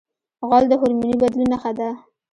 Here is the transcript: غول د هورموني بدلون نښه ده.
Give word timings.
غول 0.47 0.63
د 0.69 0.73
هورموني 0.79 1.15
بدلون 1.21 1.47
نښه 1.51 1.71
ده. 1.77 1.89